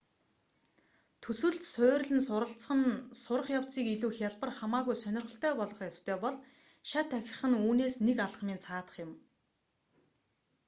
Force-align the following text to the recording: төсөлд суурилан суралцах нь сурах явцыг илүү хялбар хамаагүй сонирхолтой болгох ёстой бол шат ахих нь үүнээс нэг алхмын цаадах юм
төсөлд 1.23 1.63
суурилан 1.73 2.21
суралцах 2.27 2.71
нь 2.81 2.87
сурах 3.23 3.47
явцыг 3.59 3.85
илүү 3.93 4.11
хялбар 4.17 4.51
хамаагүй 4.59 4.95
сонирхолтой 4.99 5.53
болгох 5.59 5.81
ёстой 5.91 6.17
бол 6.23 6.35
шат 6.89 7.09
ахих 7.17 7.41
нь 7.49 7.59
үүнээс 7.67 7.95
нэг 8.07 8.17
алхмын 8.25 8.61
цаадах 8.65 8.95
юм 9.05 9.11